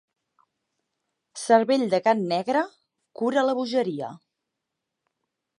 Cervell 1.41 1.85
de 1.93 2.01
gat 2.09 2.25
negre 2.33 2.65
cura 3.21 3.47
la 3.51 3.57
bogeria. 3.63 4.13